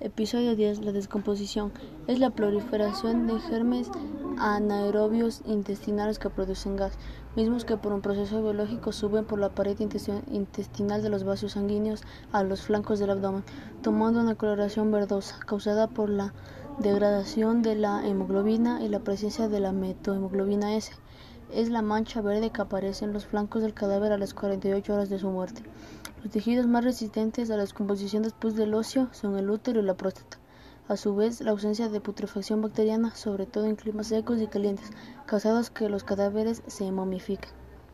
Episodio 0.00 0.54
10. 0.54 0.84
La 0.84 0.92
descomposición. 0.92 1.72
Es 2.06 2.20
la 2.20 2.30
proliferación 2.30 3.26
de 3.26 3.40
germes 3.40 3.90
anaerobios 4.38 5.42
intestinales 5.44 6.20
que 6.20 6.30
producen 6.30 6.76
gas, 6.76 6.92
mismos 7.34 7.64
que 7.64 7.76
por 7.76 7.92
un 7.92 8.00
proceso 8.00 8.40
biológico 8.40 8.92
suben 8.92 9.24
por 9.24 9.40
la 9.40 9.48
pared 9.48 9.76
intestinal 10.30 11.02
de 11.02 11.08
los 11.08 11.24
vasos 11.24 11.52
sanguíneos 11.52 12.04
a 12.30 12.44
los 12.44 12.62
flancos 12.62 13.00
del 13.00 13.10
abdomen, 13.10 13.42
tomando 13.82 14.20
una 14.20 14.36
coloración 14.36 14.92
verdosa, 14.92 15.40
causada 15.44 15.88
por 15.88 16.10
la 16.10 16.32
degradación 16.78 17.62
de 17.62 17.74
la 17.74 18.06
hemoglobina 18.06 18.80
y 18.80 18.88
la 18.88 19.00
presencia 19.00 19.48
de 19.48 19.58
la 19.58 19.72
metohemoglobina 19.72 20.76
S. 20.76 20.92
Es 21.52 21.70
la 21.70 21.80
mancha 21.80 22.20
verde 22.20 22.50
que 22.50 22.60
aparece 22.60 23.06
en 23.06 23.14
los 23.14 23.24
flancos 23.24 23.62
del 23.62 23.72
cadáver 23.72 24.12
a 24.12 24.18
las 24.18 24.34
48 24.34 24.92
horas 24.92 25.08
de 25.08 25.18
su 25.18 25.30
muerte. 25.30 25.62
Los 26.22 26.30
tejidos 26.30 26.66
más 26.66 26.84
resistentes 26.84 27.50
a 27.50 27.56
la 27.56 27.62
descomposición 27.62 28.22
después 28.22 28.54
del 28.54 28.74
óseo 28.74 29.08
son 29.12 29.38
el 29.38 29.48
útero 29.48 29.80
y 29.80 29.84
la 29.84 29.96
próstata. 29.96 30.38
A 30.88 30.96
su 30.98 31.14
vez, 31.14 31.40
la 31.40 31.52
ausencia 31.52 31.88
de 31.88 32.02
putrefacción 32.02 32.60
bacteriana, 32.60 33.14
sobre 33.14 33.46
todo 33.46 33.64
en 33.64 33.76
climas 33.76 34.08
secos 34.08 34.40
y 34.42 34.46
calientes, 34.46 34.90
causados 35.26 35.70
que 35.70 35.88
los 35.88 36.04
cadáveres 36.04 36.62
se 36.66 36.92
momifiquen. 36.92 37.50